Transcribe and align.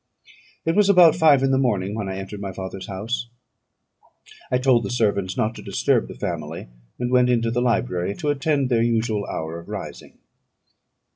It 0.65 0.75
was 0.75 0.89
about 0.89 1.15
five 1.15 1.43
in 1.43 1.51
the 1.51 1.59
morning 1.59 1.93
when 1.93 2.09
I 2.09 2.17
entered 2.17 2.41
my 2.41 2.51
father's 2.51 2.87
house. 2.87 3.27
I 4.49 4.57
told 4.57 4.83
the 4.83 4.89
servants 4.89 5.37
not 5.37 5.53
to 5.53 5.61
disturb 5.61 6.07
the 6.07 6.15
family, 6.15 6.69
and 6.97 7.11
went 7.11 7.29
into 7.29 7.51
the 7.51 7.61
library 7.61 8.15
to 8.15 8.29
attend 8.29 8.69
their 8.69 8.81
usual 8.81 9.27
hour 9.27 9.59
of 9.59 9.69
rising. 9.69 10.17